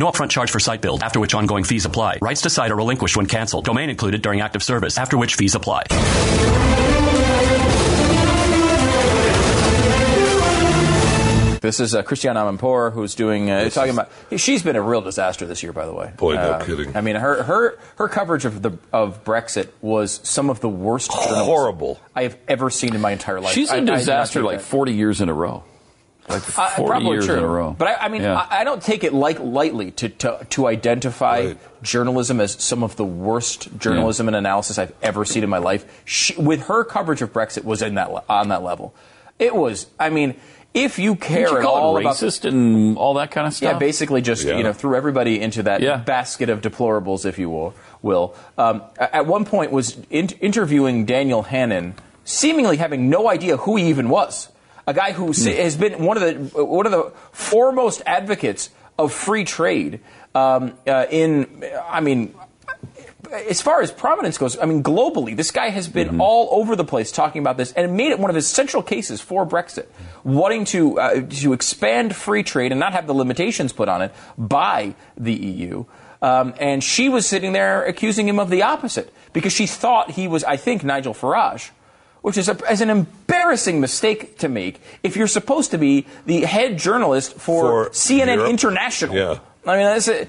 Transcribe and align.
No 0.00 0.10
upfront 0.10 0.30
charge 0.30 0.50
for 0.50 0.58
site 0.60 0.80
build, 0.80 1.02
after 1.02 1.20
which 1.20 1.34
ongoing 1.34 1.62
fees 1.62 1.84
apply. 1.84 2.20
Rights 2.22 2.40
to 2.42 2.50
site 2.50 2.70
are 2.70 2.76
relinquished 2.76 3.18
when 3.18 3.26
canceled. 3.26 3.66
Domain 3.66 3.90
included 3.90 4.22
during 4.22 4.40
active 4.40 4.62
service, 4.62 4.96
after 4.96 5.18
which 5.18 5.34
fees 5.34 5.54
apply. 5.54 5.82
This 11.60 11.78
is 11.78 11.94
uh, 11.94 12.02
Christiane 12.02 12.36
Amanpour, 12.36 12.90
who's 12.90 13.14
doing 13.14 13.50
uh, 13.50 13.68
talking 13.68 13.92
about. 13.92 14.10
She's 14.34 14.62
been 14.62 14.76
a 14.76 14.82
real 14.82 15.02
disaster 15.02 15.46
this 15.46 15.62
year, 15.62 15.74
by 15.74 15.84
the 15.84 15.92
way. 15.92 16.10
Boy, 16.16 16.34
no 16.36 16.40
Uh, 16.52 16.64
kidding. 16.64 16.96
I 16.96 17.02
mean, 17.02 17.16
her 17.16 17.42
her 17.42 17.78
her 17.96 18.08
coverage 18.08 18.46
of 18.46 18.62
the 18.62 18.78
of 18.94 19.24
Brexit 19.24 19.68
was 19.82 20.20
some 20.24 20.48
of 20.48 20.60
the 20.60 20.70
worst, 20.70 21.10
Horrible. 21.12 22.00
I 22.16 22.22
have 22.22 22.38
ever 22.48 22.70
seen 22.70 22.94
in 22.94 23.02
my 23.02 23.10
entire 23.10 23.40
life. 23.42 23.52
She's 23.52 23.70
I- 23.70 23.74
a 23.74 23.76
I 23.76 23.80
do 23.80 23.86
not 23.92 23.98
disaster 23.98 24.40
think 24.40 24.52
like 24.52 24.60
40 24.62 24.94
years 24.94 25.20
in 25.20 25.28
a 25.28 25.34
row. 25.34 25.62
Like 26.30 26.58
Uh, 26.58 26.68
40 26.70 26.88
probably 26.90 27.10
years 27.16 27.26
true. 27.26 27.36
in 27.36 27.44
a 27.44 27.46
row. 27.46 27.74
But 27.76 27.88
I, 27.88 27.94
I 28.06 28.08
mean, 28.08 28.22
Yeah. 28.22 28.46
I, 28.50 28.60
I 28.60 28.64
don't 28.64 28.82
take 28.82 29.04
it 29.04 29.12
like 29.12 29.38
lightly 29.40 29.90
to 29.92 30.08
to, 30.08 30.46
to 30.50 30.66
identify 30.66 31.40
Right. 31.40 31.58
journalism 31.82 32.40
as 32.40 32.52
some 32.62 32.82
of 32.82 32.96
the 32.96 33.04
worst 33.04 33.68
journalism 33.78 34.28
and 34.28 34.36
analysis 34.36 34.78
I've 34.78 34.92
ever 35.02 35.24
seen 35.24 35.42
in 35.44 35.50
my 35.50 35.58
life. 35.58 35.84
She, 36.04 36.34
with 36.40 36.62
her 36.68 36.84
coverage 36.84 37.22
of 37.22 37.32
Brexit 37.32 37.64
was 37.64 37.82
in 37.82 37.94
that 37.96 38.10
on 38.28 38.48
that 38.48 38.62
level. 38.62 38.94
It 39.38 39.54
was. 39.54 39.86
I 39.98 40.10
mean, 40.10 40.34
if 40.74 40.98
you 41.00 41.16
care 41.16 41.46
Didn't 41.46 41.52
you 41.52 41.58
at 41.58 41.64
all 41.64 41.96
it 41.96 42.02
about 42.02 42.14
racist 42.16 42.44
and 42.44 42.96
all 42.96 43.14
that 43.14 43.30
kind 43.32 43.46
of 43.46 43.52
stuff? 43.54 43.72
Yeah, 43.72 43.78
basically 43.78 44.22
just 44.22 44.44
Yeah. 44.46 44.56
you 44.56 44.62
know 44.62 44.72
threw 44.72 44.94
everybody 44.94 45.40
into 45.40 45.62
that 45.64 45.80
Yeah. 45.80 45.96
basket 45.96 46.48
of 46.48 46.60
deplorables, 46.60 47.24
if 47.26 47.38
you 47.38 47.50
will. 47.50 47.74
Will 48.02 48.34
um, 48.56 48.82
at 48.98 49.26
one 49.26 49.44
point 49.44 49.72
was 49.72 49.96
in- 50.10 50.28
interviewing 50.40 51.06
Daniel 51.06 51.42
Hannan, 51.42 51.94
seemingly 52.24 52.76
having 52.76 53.10
no 53.10 53.28
idea 53.28 53.56
who 53.56 53.76
he 53.76 53.86
even 53.88 54.08
was. 54.08 54.48
A 54.86 54.94
guy 54.94 55.12
who 55.12 55.26
Hmm. 55.32 55.48
has 55.48 55.76
been 55.76 56.02
one 56.04 56.16
of 56.16 56.22
the 56.54 56.64
one 56.64 56.86
of 56.86 56.92
the 56.92 57.12
foremost 57.32 58.02
advocates 58.06 58.70
of 58.98 59.12
free 59.12 59.44
trade 59.44 60.00
um, 60.34 60.74
uh, 60.86 61.06
in. 61.10 61.64
I 61.88 62.00
mean, 62.00 62.34
as 63.48 63.60
far 63.60 63.80
as 63.82 63.92
prominence 63.92 64.38
goes, 64.38 64.58
I 64.58 64.64
mean, 64.66 64.82
globally, 64.82 65.36
this 65.36 65.50
guy 65.50 65.68
has 65.70 65.86
been 65.88 66.08
Mm-hmm. 66.08 66.20
all 66.20 66.48
over 66.52 66.74
the 66.74 66.84
place 66.84 67.12
talking 67.12 67.40
about 67.40 67.56
this 67.56 67.72
and 67.72 67.96
made 67.96 68.10
it 68.10 68.18
one 68.18 68.30
of 68.30 68.34
his 68.36 68.48
central 68.48 68.82
cases 68.82 69.20
for 69.20 69.46
Brexit, 69.46 69.86
wanting 70.24 70.64
to 70.66 70.98
uh, 70.98 71.20
to 71.42 71.52
expand 71.52 72.16
free 72.16 72.42
trade 72.42 72.72
and 72.72 72.80
not 72.80 72.92
have 72.92 73.06
the 73.06 73.14
limitations 73.14 73.72
put 73.72 73.88
on 73.88 74.02
it 74.02 74.12
by 74.36 74.94
the 75.16 75.32
EU. 75.34 75.84
Um, 76.22 76.52
and 76.60 76.82
she 76.84 77.08
was 77.08 77.26
sitting 77.26 77.52
there 77.52 77.84
accusing 77.84 78.28
him 78.28 78.38
of 78.38 78.50
the 78.50 78.62
opposite 78.62 79.12
because 79.32 79.52
she 79.54 79.66
thought 79.66 80.10
he 80.10 80.28
was, 80.28 80.44
I 80.44 80.56
think, 80.56 80.84
Nigel 80.84 81.14
Farage. 81.14 81.70
Which 82.22 82.36
is, 82.36 82.48
a, 82.48 82.56
is 82.70 82.82
an 82.82 82.90
embarrassing 82.90 83.80
mistake 83.80 84.38
to 84.38 84.48
make 84.48 84.80
if 85.02 85.16
you're 85.16 85.26
supposed 85.26 85.70
to 85.70 85.78
be 85.78 86.06
the 86.26 86.42
head 86.42 86.78
journalist 86.78 87.32
for, 87.34 87.86
For 87.86 87.90
CNN 87.90 88.36
Europe? 88.36 88.50
International. 88.50 89.14
Yeah. 89.14 89.38
I 89.66 89.76
mean, 89.76 89.86
that's 89.86 90.08
uh, 90.08 90.26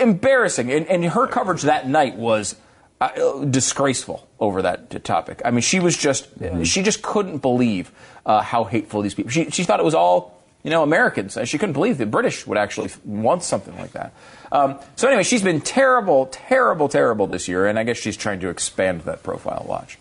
embarrassing. 0.00 0.72
And, 0.72 0.86
and 0.86 1.04
her 1.04 1.26
coverage 1.26 1.62
that 1.62 1.88
night 1.88 2.16
was 2.16 2.56
uh, 3.00 3.44
disgraceful 3.44 4.26
over 4.40 4.62
that 4.62 5.04
topic. 5.04 5.42
I 5.44 5.50
mean, 5.50 5.60
she 5.60 5.80
was 5.80 5.96
just, 5.96 6.28
she 6.64 6.82
just 6.82 7.02
couldn't 7.02 7.38
believe 7.38 7.90
uh, 8.24 8.40
how 8.40 8.64
hateful 8.64 9.02
these 9.02 9.14
people. 9.14 9.30
She, 9.30 9.50
she 9.50 9.64
thought 9.64 9.80
it 9.80 9.84
was 9.84 9.94
all, 9.94 10.42
you 10.62 10.70
know, 10.70 10.82
Americans. 10.82 11.36
She 11.44 11.58
couldn't 11.58 11.74
believe 11.74 11.98
the 11.98 12.06
British 12.06 12.46
would 12.46 12.56
actually 12.56 12.90
want 13.04 13.42
something 13.42 13.76
like 13.76 13.92
that. 13.92 14.14
Um, 14.50 14.78
so 14.96 15.08
anyway, 15.08 15.24
she's 15.24 15.42
been 15.42 15.60
terrible, 15.60 16.26
terrible, 16.26 16.88
terrible 16.88 17.26
this 17.26 17.48
year, 17.48 17.66
and 17.66 17.78
I 17.78 17.84
guess 17.84 17.96
she's 17.96 18.16
trying 18.16 18.40
to 18.40 18.48
expand 18.48 19.02
that 19.02 19.22
profile. 19.22 19.64
Watch. 19.68 19.98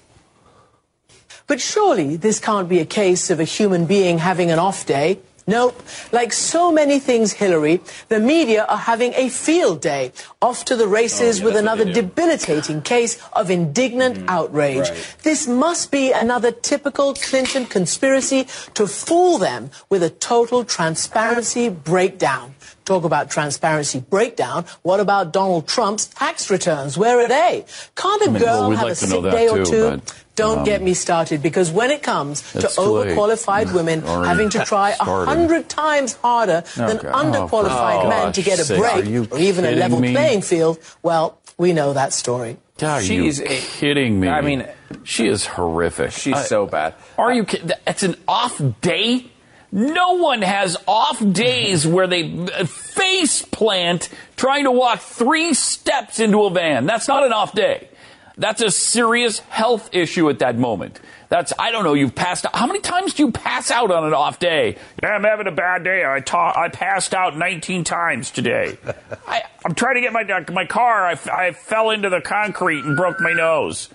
But 1.48 1.59
surely 1.59 2.16
this 2.16 2.40
can't 2.40 2.70
be 2.70 2.80
a 2.80 2.86
case 2.86 3.30
of 3.30 3.40
a 3.40 3.44
human 3.44 3.86
being 3.86 4.20
having 4.20 4.52
an 4.52 4.59
off 4.59 4.86
day. 4.86 5.20
Nope. 5.46 5.81
Like 6.14 6.31
so 6.31 6.72
many 6.72 7.00
things, 7.00 7.34
Hillary, 7.34 7.81
the 8.08 8.20
media 8.20 8.64
are 8.64 8.78
having 8.78 9.14
a 9.16 9.28
field 9.28 9.82
day. 9.82 10.14
Off 10.42 10.64
to 10.66 10.76
the 10.78 10.88
races 10.88 11.42
with 11.42 11.58
another 11.58 11.84
debilitating 11.84 12.82
case 12.82 13.22
of 13.34 13.52
indignant 13.52 14.24
outrage. 14.30 14.90
This 15.24 15.46
must 15.46 15.92
be 15.92 16.14
another 16.14 16.52
typical 16.52 17.14
Clinton 17.14 17.66
conspiracy 17.66 18.48
to 18.74 18.88
fool 18.88 19.38
them 19.38 19.70
with 19.90 20.02
a 20.02 20.09
total 20.09 20.64
transparency 20.64 21.68
breakdown. 21.68 22.56
Talk 22.86 23.04
about 23.06 23.30
transparency 23.32 24.00
breakdown. 24.02 24.66
What 24.82 25.00
about 25.00 25.32
Donald 25.32 25.68
Trump's 25.68 26.08
tax 26.08 26.50
returns? 26.50 26.98
Where 26.98 27.20
are 27.20 27.28
they? 27.28 27.66
Can't 27.96 28.22
a 28.22 28.26
I 28.26 28.28
mean, 28.32 28.42
girl 28.42 28.60
well, 28.62 28.72
have 28.72 28.84
like 28.84 28.92
a 28.92 28.96
sick 28.96 29.22
day 29.24 29.48
or 29.50 29.58
too, 29.60 29.66
two? 29.66 29.90
but, 29.92 30.24
Don't 30.36 30.60
um, 30.60 30.66
get 30.66 30.82
me 30.82 30.94
started 30.94 31.42
because 31.42 31.72
when 31.72 31.92
it 31.92 32.04
comes 32.04 32.42
to 32.54 32.60
It's 32.60 32.78
late. 32.78 33.16
overqualified 33.16 33.74
women 33.74 34.04
Already 34.04 34.28
having 34.28 34.50
to 34.52 34.66
try 34.66 34.92
a 34.92 35.04
hundred 35.04 35.70
times 35.70 36.14
harder 36.14 36.64
than 36.76 36.98
God. 36.98 37.14
underqualified 37.14 38.00
Oh, 38.00 38.02
for 38.04 38.10
men 38.10 38.34
to 38.34 38.42
get 38.42 38.60
a 38.60 38.68
gosh 38.68 38.78
break 39.06 39.32
or 39.32 39.38
even 39.40 39.66
a 39.66 39.72
level 39.72 40.00
me? 40.00 40.12
playing 40.12 40.42
field, 40.42 40.78
well, 41.02 41.38
we 41.58 41.72
know 41.72 41.94
that 41.94 42.12
story. 42.14 42.58
Are 42.82 43.02
She's 43.02 43.40
you 43.40 43.46
kidding 43.48 44.20
me? 44.20 44.28
I 44.28 44.42
mean, 44.42 44.68
she 45.04 45.28
is 45.28 45.46
horrific. 45.46 46.12
She's 46.12 46.34
I- 46.34 46.42
so 46.44 46.66
bad. 46.66 46.96
Are 47.18 47.32
you 47.32 47.46
kidding? 47.46 47.72
It's 47.88 48.04
an 48.04 48.16
off 48.28 48.60
day? 48.82 49.30
No 49.73 50.17
one 50.17 50.44
has 50.44 50.78
off 50.88 51.19
days 51.34 51.88
where 51.88 52.06
they 52.06 52.31
uh, 52.31 52.66
face 52.66 53.41
plant 53.41 54.07
trying 54.35 54.66
to 54.66 54.72
walk 54.72 55.00
three 55.00 55.56
steps 55.56 56.19
into 56.19 56.44
a 56.44 56.51
van. 56.51 56.85
That's 56.85 57.07
not 57.07 57.25
an 57.25 57.34
off 57.34 57.53
day. 57.56 57.88
That's 58.38 58.61
a 58.61 58.69
serious 58.69 59.39
health 59.39 59.89
issue 59.91 60.29
at 60.29 60.39
that 60.39 60.59
moment. 60.59 61.00
That's, 61.29 61.53
I 61.57 61.72
don't 61.72 61.84
know, 61.84 61.95
you've 61.95 62.13
passed 62.13 62.45
out. 62.45 62.56
How 62.56 62.67
many 62.67 62.81
times 62.81 63.16
do 63.16 63.25
you 63.25 63.31
pass 63.31 63.72
out 63.72 63.89
on 63.89 64.06
an 64.06 64.13
off 64.13 64.38
day? 64.38 64.78
Yeah, 65.01 65.09
I'm 65.09 65.23
having 65.23 65.47
a 65.47 65.51
bad 65.51 65.84
day. 65.84 66.05
I, 66.05 66.19
ta- 66.19 66.53
I 66.55 66.69
passed 66.69 67.16
out 67.16 67.35
19 67.35 67.84
times 67.84 68.29
today. 68.29 68.78
I, 69.28 69.41
I'm 69.66 69.73
trying 69.73 69.95
to 69.95 70.01
get 70.01 70.13
my, 70.13 70.23
my 70.51 70.67
car. 70.67 71.07
I, 71.07 71.17
I 71.31 71.51
fell 71.51 71.90
into 71.90 72.11
the 72.11 72.22
concrete 72.22 72.85
and 72.85 72.95
broke 72.95 73.19
my 73.19 73.34
nose 73.34 73.90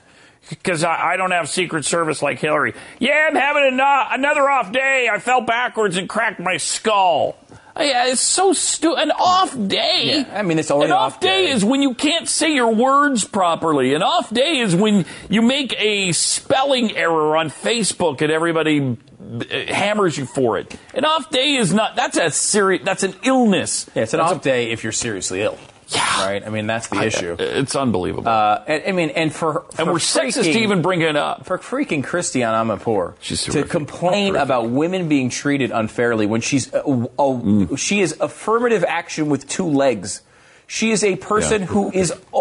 because 0.49 0.85
I, 0.85 1.13
I 1.13 1.17
don't 1.17 1.31
have 1.33 1.49
Secret 1.49 1.85
Service 1.85 2.23
like 2.23 2.39
Hillary. 2.39 2.75
Yeah, 2.99 3.29
I'm 3.29 3.37
having 3.37 3.65
ano- 3.65 4.07
another 4.11 4.49
off 4.49 4.73
day. 4.73 5.09
I 5.13 5.19
fell 5.19 5.41
backwards 5.43 5.97
and 5.97 6.09
cracked 6.09 6.41
my 6.41 6.57
skull. 6.57 7.37
Uh, 7.77 7.83
Yeah, 7.83 8.07
it's 8.07 8.21
so 8.21 8.53
stupid. 8.53 8.99
An 9.03 9.11
off 9.13 9.55
day. 9.69 10.25
Yeah, 10.27 10.39
I 10.39 10.43
mean, 10.43 10.59
it's 10.59 10.71
only 10.71 10.87
an 10.87 10.93
an 10.93 10.97
off 10.97 11.15
off 11.15 11.21
day. 11.21 11.47
day. 11.47 11.51
is 11.53 11.65
when 11.65 11.83
you 11.83 11.95
can't 11.95 12.29
say 12.29 12.53
your 12.55 12.75
words 12.75 13.25
properly. 13.25 13.95
An 13.95 14.03
off 14.03 14.33
day 14.33 14.59
is 14.59 14.75
when 14.75 15.05
you 15.29 15.43
make 15.43 15.75
a 15.79 16.13
spelling 16.13 16.97
error 16.97 17.37
on 17.37 17.51
Facebook 17.51 18.21
and 18.23 18.33
everybody 18.33 18.97
uh, 19.21 19.73
hammers 19.73 20.17
you 20.17 20.25
for 20.27 20.59
it. 20.59 20.75
An 20.95 21.05
off 21.05 21.31
day 21.31 21.55
is 21.57 21.73
not. 21.75 21.95
That's 21.95 22.17
a 22.17 22.31
serious. 22.31 22.83
That's 22.85 23.03
an 23.03 23.15
illness. 23.23 23.89
Yeah, 23.95 24.03
it's 24.05 24.15
an 24.15 24.19
That's 24.19 24.33
off 24.33 24.43
day 24.43 24.71
if 24.73 24.83
you're 24.83 24.93
seriously 24.93 25.43
ill. 25.43 25.59
Yeah. 25.91 26.27
Right? 26.27 26.47
I 26.47 26.51
mean, 26.51 26.67
that's 26.67 26.89
the 26.89 27.03
issue. 27.03 27.37
It's 27.39 27.75
unbelievable. 27.75 28.29
Uh, 28.29 28.63
and, 28.67 28.83
I 28.89 28.93
mean, 28.93 29.09
and 29.11 29.33
for, 29.35 29.65
for 29.73 29.81
and 29.83 29.91
we're 29.91 29.97
sexist 29.99 30.35
to 30.35 30.51
freaking- 30.51 30.57
even 30.57 30.83
bring 30.83 31.01
it 31.01 31.17
up. 31.17 31.47
for 31.47 31.57
freaking 31.59 32.05
Christiane 32.05 32.53
Amanpour 32.53 33.15
She's 33.21 33.43
to 33.45 33.53
terrific. 33.53 33.71
complain 33.71 34.37
about 34.37 34.69
women 34.69 35.09
being 35.09 35.31
treated 35.31 35.71
unfairly 35.71 36.27
when 36.27 36.43
she's 36.43 36.71
a, 36.75 36.81
a- 36.81 36.83
Mm. 36.85 37.79
she 37.79 38.01
is 38.01 38.17
affirmative 38.21 38.85
action 38.87 39.31
with 39.31 39.49
two 39.49 39.67
legs. 39.67 40.21
She 40.67 40.91
is 40.91 41.03
a 41.03 41.17
person 41.17 41.63
Yeah. 41.63 41.67
who 41.69 41.91
is 41.93 42.13
uh, 42.13 42.41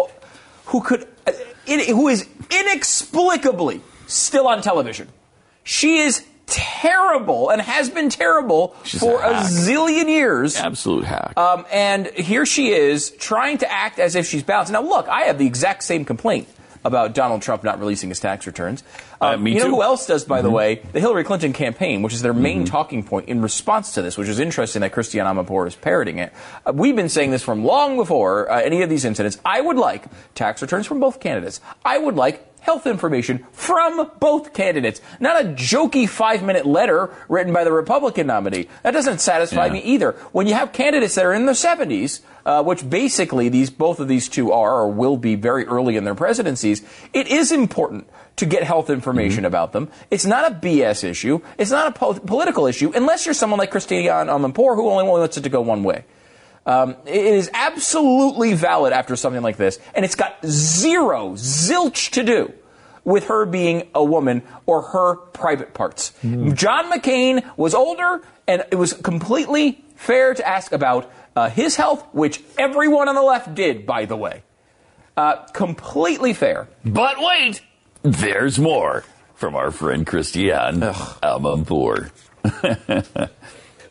who 0.66 0.82
could 0.82 1.06
uh, 1.26 1.32
who 1.86 2.08
is 2.08 2.26
inexplicably 2.50 3.80
still 4.06 4.46
on 4.46 4.60
television. 4.62 5.08
She 5.64 5.98
is 6.00 6.24
terrible 6.58 7.50
and 7.50 7.60
has 7.62 7.88
been 7.90 8.08
terrible 8.10 8.74
She's 8.84 9.00
for 9.00 9.22
a 9.22 9.30
a, 9.30 9.34
zillion 9.44 10.08
years. 10.08 10.56
Absolute 10.56 11.04
hack. 11.04 11.36
Um, 11.38 11.64
and 11.72 12.06
here 12.08 12.44
she 12.46 12.70
is 12.72 13.10
trying 13.12 13.58
to 13.58 13.70
act 13.70 13.98
as 13.98 14.14
if 14.16 14.26
she's 14.26 14.42
balanced. 14.42 14.72
Now, 14.72 14.82
look, 14.82 15.08
I 15.08 15.22
have 15.22 15.38
the 15.38 15.46
exact 15.46 15.82
same 15.84 16.04
complaint 16.04 16.48
about 16.84 17.12
Donald 17.12 17.42
Trump 17.42 17.64
not 17.64 17.80
releasing 17.80 18.08
his 18.08 18.20
tax 18.20 18.46
returns. 18.46 18.84
Uh, 19.20 19.30
Um, 19.34 19.42
me 19.42 19.52
you 19.52 19.58
know 19.58 19.64
too. 19.66 19.70
who 19.72 19.82
else 19.82 20.06
does, 20.06 20.24
by 20.24 20.42
the 20.42 20.48
Mhm. 20.48 20.52
way? 20.52 20.80
The 20.92 21.00
Hillary 21.00 21.24
Clinton 21.24 21.52
campaign, 21.52 22.02
which 22.02 22.12
is 22.14 22.22
their 22.22 22.32
main 22.32 22.58
Mm-hmm. 22.58 22.70
talking 22.72 23.02
point 23.02 23.28
in 23.28 23.42
response 23.42 23.92
to 23.94 24.02
this, 24.02 24.16
which 24.16 24.28
is 24.28 24.38
interesting 24.38 24.80
that 24.82 24.92
Christiane 24.92 25.26
Amanpour 25.26 25.66
is 25.66 25.74
parroting 25.74 26.18
it. 26.18 26.32
Uh, 26.64 26.72
we've 26.72 26.94
been 26.96 27.08
saying 27.08 27.32
this 27.32 27.42
from 27.42 27.64
long 27.64 27.96
before 27.96 28.50
uh, 28.50 28.60
any 28.60 28.82
of 28.82 28.88
these 28.88 29.04
incidents. 29.04 29.38
I 29.44 29.60
would 29.60 29.76
like 29.76 30.04
tax 30.36 30.62
returns 30.62 30.86
from 30.86 31.00
both 31.00 31.18
candidates. 31.20 31.60
I 31.84 31.98
would 31.98 32.14
like 32.14 32.44
health 32.60 32.86
information 32.86 33.44
from 33.52 34.10
both 34.20 34.52
candidates, 34.52 35.00
not 35.20 35.40
a 35.40 35.48
jokey 35.48 36.08
five 36.08 36.42
minute 36.42 36.66
letter 36.66 37.10
written 37.28 37.52
by 37.52 37.64
the 37.64 37.72
Republican 37.72 38.26
nominee. 38.26 38.68
That 38.82 38.92
doesn't 38.92 39.20
satisfy 39.20 39.66
Yeah. 39.66 39.72
me 39.72 39.78
either. 39.80 40.12
When 40.32 40.46
you 40.46 40.54
have 40.54 40.72
candidates 40.72 41.14
that 41.14 41.24
are 41.24 41.32
in 41.34 41.46
their 41.46 41.54
70s, 41.54 42.20
uh, 42.46 42.62
which 42.62 42.88
basically 42.88 43.48
these 43.48 43.70
both 43.70 44.00
of 44.00 44.08
these 44.08 44.28
two 44.28 44.52
are 44.52 44.72
or 44.80 44.88
will 44.90 45.16
be 45.16 45.34
very 45.34 45.66
early 45.66 45.96
in 45.96 46.04
their 46.04 46.14
presidencies, 46.14 46.82
it 47.12 47.28
is 47.28 47.52
important 47.52 48.08
to 48.36 48.46
get 48.46 48.62
health 48.62 48.88
information 48.88 49.44
about 49.44 49.72
them. 49.72 49.88
It's 50.10 50.24
not 50.24 50.50
a 50.50 50.54
BS 50.54 51.02
issue. 51.04 51.40
It's 51.58 51.70
not 51.72 51.88
a 51.88 51.90
po- 51.92 52.14
political 52.14 52.66
issue 52.66 52.92
unless 52.94 53.26
you're 53.26 53.34
someone 53.34 53.58
like 53.58 53.70
Christiane 53.70 54.28
Amanpour 54.28 54.76
who 54.76 54.88
only 54.88 55.04
wants 55.04 55.36
it 55.36 55.42
to 55.42 55.48
go 55.48 55.60
one 55.60 55.82
way. 55.82 56.04
Um, 56.68 56.96
it 57.06 57.24
is 57.24 57.50
absolutely 57.54 58.52
valid 58.52 58.92
after 58.92 59.16
something 59.16 59.40
like 59.42 59.56
this, 59.56 59.78
and 59.94 60.04
it's 60.04 60.16
got 60.16 60.36
zero, 60.44 61.30
zilch 61.30 62.10
to 62.10 62.22
do 62.22 62.52
with 63.04 63.28
her 63.28 63.46
being 63.46 63.88
a 63.94 64.04
woman 64.04 64.42
or 64.66 64.82
her 64.82 65.16
private 65.16 65.72
parts. 65.72 66.12
John 66.22 66.92
McCain 66.92 67.42
was 67.56 67.74
older, 67.74 68.20
and 68.46 68.66
it 68.70 68.74
was 68.74 68.92
completely 68.92 69.82
fair 69.96 70.34
to 70.34 70.46
ask 70.46 70.72
about 70.72 71.10
uh, 71.34 71.48
his 71.48 71.74
health, 71.74 72.06
which 72.12 72.42
everyone 72.58 73.08
on 73.08 73.14
the 73.14 73.22
left 73.22 73.54
did, 73.54 73.86
by 73.86 74.04
the 74.04 74.16
way. 74.16 74.42
Uh, 75.16 75.36
completely 75.54 76.34
fair. 76.34 76.68
But 76.84 77.16
wait, 77.18 77.62
there's 78.02 78.58
more 78.58 79.04
from 79.36 79.56
our 79.56 79.70
friend 79.70 80.06
Christiane 80.06 80.80
Amanpour. 80.80 82.10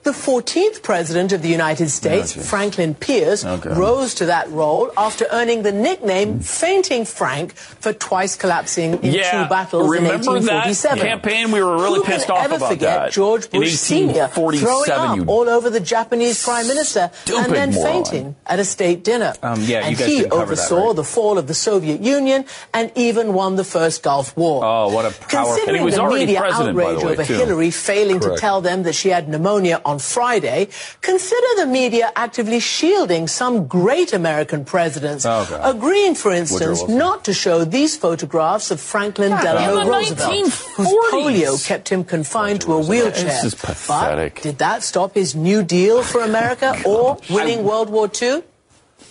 The 0.08 0.14
14th 0.14 0.84
President 0.84 1.34
of 1.34 1.42
the 1.42 1.50
United 1.50 1.90
States, 1.90 2.32
Franklin 2.32 2.96
Pierce, 2.96 3.44
rose 3.44 4.14
to 4.16 4.28
that 4.28 4.50
role 4.52 4.90
after 4.96 5.26
earning 5.34 5.64
the 5.64 5.74
nickname 5.74 6.40
Fainting 6.40 7.04
Frank 7.04 7.54
for 7.56 7.92
twice 7.92 8.38
collapsing 8.38 9.04
in 9.04 9.12
Yeah, 9.14 9.44
two 9.44 9.50
battles 9.50 9.84
in 9.84 9.90
remember 10.04 10.40
that 10.40 10.64
1847. 10.70 11.00
campaign? 11.00 11.52
We 11.52 11.62
were 11.62 11.76
really 11.76 11.98
Who 12.00 12.04
pissed 12.06 12.30
off 12.30 12.46
ever 12.46 12.56
about 12.56 12.70
forget 12.70 13.00
that. 13.02 13.12
George 13.12 13.50
Bush 13.52 13.74
Sr. 13.74 14.28
throwing 14.30 14.64
up 14.92 15.28
all 15.28 15.50
over 15.50 15.70
the 15.70 15.82
Japanese 15.82 16.42
Prime 16.42 16.70
Minister 16.70 17.12
and 17.36 17.52
then 17.52 17.74
moron. 17.74 18.06
fainting 18.06 18.36
at 18.46 18.60
a 18.60 18.64
state 18.64 19.04
dinner. 19.04 19.34
Um, 19.44 19.60
yeah, 19.64 19.80
you 19.82 19.88
and 19.88 19.98
guys 19.98 20.08
he 20.08 20.16
cover 20.24 20.30
that, 20.30 20.42
oversaw 20.44 20.86
right? 20.88 20.96
the 20.96 21.04
fall 21.04 21.38
of 21.38 21.48
the 21.48 21.54
Soviet 21.54 22.00
Union 22.00 22.46
and 22.74 22.94
even 22.96 23.34
won 23.34 23.58
the 23.58 23.66
first 23.66 24.04
Gulf 24.04 24.38
War. 24.38 24.64
Oh, 24.64 24.88
what 24.88 25.04
a 25.04 25.10
powerful- 25.12 25.56
Considering 25.58 25.86
the 25.90 26.08
media 26.08 26.40
president, 26.40 26.78
by 26.78 26.84
the 26.84 26.90
outrage 26.92 27.04
way, 27.04 27.12
over 27.12 27.24
too. 27.26 27.34
Hillary 27.34 27.72
failing 27.72 28.22
Correct. 28.22 28.36
to 28.38 28.40
tell 28.42 28.62
them 28.62 28.84
that 28.84 28.96
she 28.96 29.10
had 29.10 29.28
pneumonia 29.28 29.82
on 29.84 29.97
Friday, 30.00 30.68
consider 31.02 31.48
the 31.58 31.66
media 31.66 32.12
actively 32.16 32.60
shielding 32.60 33.28
some 33.28 33.68
great 33.68 34.14
American 34.14 34.66
presidents, 34.66 35.26
Oh, 35.26 35.46
agreeing, 35.64 36.16
for 36.16 36.32
instance, 36.32 36.88
not 36.88 37.26
to 37.26 37.34
show 37.34 37.64
these 37.64 37.96
photographs 37.98 38.72
of 38.72 38.80
Franklin 38.80 39.32
Delano 39.32 39.80
in 39.80 39.86
the 39.88 39.92
Roosevelt, 39.92 40.50
whose 40.76 40.88
polio 41.12 41.66
kept 41.68 41.90
him 41.90 42.04
confined 42.04 42.62
to 42.62 42.74
a 42.74 42.80
wheelchair. 42.80 43.26
This 43.26 43.44
is 43.44 43.56
pathetic. 43.56 44.36
But 44.36 44.44
did 44.44 44.58
that 44.60 44.84
stop 44.84 45.16
his 45.16 45.36
New 45.36 45.64
Deal 45.64 46.04
for 46.04 46.22
America 46.22 46.76
or 46.86 47.18
winning 47.30 47.64
World 47.64 47.90
War 47.90 48.10
II? 48.22 48.44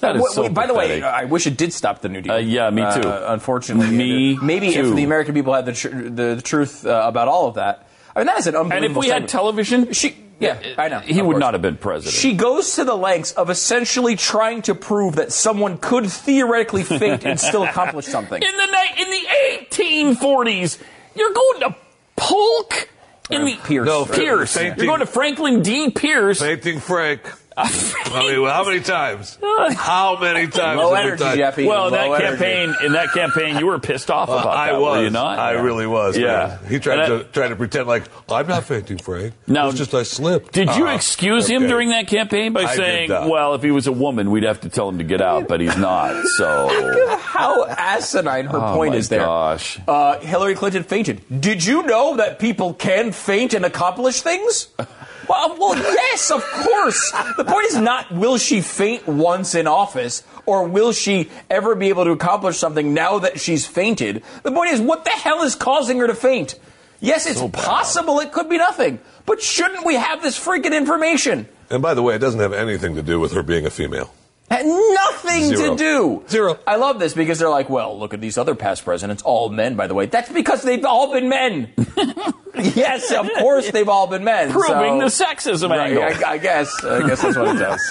That 0.00 0.16
is 0.16 0.22
Wait, 0.22 0.32
so 0.32 0.42
wait, 0.42 0.52
by 0.52 0.66
the 0.66 0.74
way. 0.74 1.02
I 1.02 1.24
wish 1.24 1.46
it 1.46 1.56
did 1.56 1.72
stop 1.72 2.02
the 2.02 2.10
New 2.10 2.20
Deal. 2.20 2.32
Uh, 2.34 2.36
yeah, 2.36 2.68
me 2.68 2.82
too. 2.82 3.08
Uh, 3.08 3.26
unfortunately, 3.28 3.96
Me 3.96 4.36
maybe 4.42 4.72
too. 4.72 4.90
if 4.90 4.94
the 4.96 5.04
American 5.04 5.32
people 5.34 5.54
had 5.54 5.64
the 5.64 5.72
tr- 5.72 5.88
the, 5.88 6.34
the 6.36 6.42
truth 6.42 6.84
uh, 6.84 7.04
about 7.06 7.28
all 7.28 7.46
of 7.48 7.54
that, 7.54 7.88
I 8.14 8.20
mean 8.20 8.26
that 8.26 8.38
is 8.38 8.46
an 8.46 8.56
unbelievable. 8.56 8.84
and 8.88 8.96
if 8.96 8.96
we 9.00 9.08
had 9.08 9.26
television, 9.26 9.92
she, 9.94 10.14
yeah, 10.38 10.74
I 10.76 10.88
know 10.88 11.00
he 11.00 11.22
would 11.22 11.38
not 11.38 11.54
have 11.54 11.62
been 11.62 11.76
president. 11.76 12.14
She 12.14 12.34
goes 12.34 12.74
to 12.76 12.84
the 12.84 12.96
lengths 12.96 13.32
of 13.32 13.48
essentially 13.50 14.16
trying 14.16 14.62
to 14.62 14.74
prove 14.74 15.16
that 15.16 15.32
someone 15.32 15.78
could 15.78 16.06
theoretically 16.10 16.82
faint 16.82 17.24
and 17.24 17.38
still 17.40 17.64
accomplish 17.68 18.06
something. 18.06 18.42
in 18.42 18.56
the 18.56 18.66
ni- 18.66 19.02
in 19.02 19.10
the 19.10 19.74
1840s, 19.76 20.78
you're 21.14 21.32
going 21.32 21.60
to 21.60 21.76
Polk 22.16 22.88
in 23.30 23.44
the 23.44 23.56
Pierce. 23.64 23.86
No, 23.86 24.04
Pierce. 24.04 24.54
fainting. 24.54 24.78
You're 24.78 24.86
going 24.86 25.00
to 25.00 25.06
Franklin 25.06 25.62
D. 25.62 25.90
Pierce. 25.90 26.40
Fainting 26.40 26.80
Frank. 26.80 27.20
I 27.58 28.22
mean, 28.36 28.46
how 28.46 28.64
many 28.66 28.80
times? 28.80 29.38
How 29.42 30.18
many 30.20 30.46
times? 30.46 30.78
Low 30.78 30.92
have 30.92 31.04
we 31.04 31.08
energy, 31.08 31.22
tried- 31.22 31.36
Jeffy. 31.36 31.66
Well, 31.66 31.86
in 31.86 31.94
that 31.94 32.08
Low 32.08 32.12
energy. 32.14 32.28
campaign, 32.36 32.74
in 32.84 32.92
that 32.92 33.12
campaign, 33.14 33.56
you 33.58 33.64
were 33.66 33.78
pissed 33.78 34.10
off 34.10 34.28
about 34.28 34.46
I 34.46 34.72
that, 34.72 34.80
was. 34.80 34.98
were 34.98 35.04
you 35.04 35.10
not? 35.10 35.38
I 35.38 35.54
Yeah. 35.54 35.62
really 35.62 35.86
was. 35.86 36.18
Yeah. 36.18 36.58
man. 36.60 36.70
He 36.70 36.78
tried 36.78 36.98
And 36.98 37.08
to 37.08 37.26
I- 37.26 37.32
try 37.32 37.48
to 37.48 37.56
pretend 37.56 37.88
like 37.88 38.02
I'm 38.30 38.46
not 38.46 38.64
fainting, 38.64 38.98
Frank. 38.98 39.32
Now- 39.46 39.68
it's 39.68 39.78
just 39.78 39.94
I 39.94 40.02
slipped. 40.02 40.52
Did 40.52 40.68
you 40.76 40.84
Uh-huh. 40.84 40.94
excuse 40.96 41.46
him 41.48 41.66
during 41.66 41.88
that 41.90 42.08
campaign 42.08 42.52
by 42.52 42.64
I 42.64 42.74
saying, 42.76 43.08
"Well, 43.10 43.54
if 43.54 43.62
he 43.62 43.70
was 43.70 43.86
a 43.86 43.92
woman, 43.92 44.30
we'd 44.30 44.44
have 44.44 44.60
to 44.60 44.68
tell 44.68 44.88
him 44.90 44.98
to 44.98 45.04
get 45.04 45.22
out, 45.22 45.48
but 45.48 45.60
he's 45.62 45.78
not." 45.78 46.14
So, 46.36 47.16
How 47.20 47.64
asinine 47.66 48.46
her 48.46 48.58
Oh, 48.58 48.74
point 48.74 48.92
my 48.92 48.98
is 48.98 49.08
there. 49.08 49.20
gosh. 49.20 49.78
Uh, 49.88 50.18
Hillary 50.18 50.54
Clinton 50.56 50.82
fainted. 50.82 51.22
Did 51.40 51.64
you 51.64 51.82
know 51.84 52.16
that 52.16 52.38
people 52.38 52.74
can 52.74 53.12
faint 53.12 53.54
and 53.54 53.64
accomplish 53.64 54.20
things? 54.20 54.68
Well, 55.28 55.56
well, 55.58 55.76
yes, 55.76 56.31
of 56.31 56.44
course. 56.44 57.12
The 57.37 57.44
point 57.44 57.67
is 57.67 57.76
not 57.76 58.12
will 58.12 58.38
she 58.38 58.61
faint 58.61 59.06
once 59.06 59.55
in 59.55 59.67
office 59.67 60.23
or 60.44 60.64
will 60.64 60.93
she 60.93 61.28
ever 61.50 61.75
be 61.75 61.88
able 61.88 62.05
to 62.05 62.12
accomplish 62.12 62.58
something 62.58 62.94
now 62.94 63.19
that 63.19 63.40
she's 63.40 63.67
fainted. 63.67 64.23
The 64.43 64.52
point 64.52 64.70
is 64.70 64.81
what 64.81 65.05
the 65.05 65.11
hell 65.11 65.43
is 65.43 65.55
causing 65.55 65.99
her 65.99 66.06
to 66.06 66.14
faint? 66.14 66.58
Yes, 67.00 67.26
it's 67.26 67.43
possible 67.52 68.20
it 68.20 68.32
could 68.32 68.49
be 68.49 68.56
nothing, 68.56 69.00
but 69.26 69.43
shouldn't 69.43 69.84
we 69.84 69.94
have 69.96 70.23
this 70.23 70.43
freaking 70.43 70.75
information? 70.75 71.46
And 71.69 71.82
by 71.82 71.94
the 71.94 72.02
way, 72.02 72.14
it 72.14 72.20
doesn't 72.20 72.40
have 72.40 72.52
anything 72.52 72.94
to 72.94 73.02
do 73.02 73.20
with 73.20 73.32
her 73.32 73.43
being 73.43 73.67
a 73.67 73.70
female. 73.70 74.12
Had 74.50 74.64
nothing 74.64 75.43
Zero. 75.56 75.70
to 75.70 75.76
do. 75.76 76.25
Zero. 76.28 76.58
I 76.67 76.76
love 76.76 77.00
this 77.00 77.14
because 77.14 77.40
they're 77.40 77.50
like, 77.50 77.69
well, 77.69 77.99
look 77.99 78.14
at 78.14 78.20
these 78.20 78.38
other 78.38 78.55
past 78.55 78.84
presidents, 78.84 79.23
all 79.25 79.49
men, 79.49 79.75
by 79.75 79.88
the 79.88 79.94
way. 79.94 80.06
That's 80.06 80.31
because 80.31 80.62
they've 80.62 80.84
all 80.84 81.12
been 81.12 81.28
men. 81.28 81.73
yes, 82.74 83.10
of 83.12 83.28
course 83.38 83.70
they've 83.70 83.88
all 83.88 84.06
been 84.06 84.24
men. 84.24 84.50
proving 84.50 84.98
the 84.98 85.06
sexism 85.06 85.70
Right, 85.70 85.90
angle. 85.90 86.04
I, 86.04 86.32
I 86.32 86.38
guess. 86.38 86.72
I 86.84 87.06
guess 87.06 87.22
that's 87.22 87.36
what 87.36 87.56
it 87.56 87.58
does. 87.58 87.90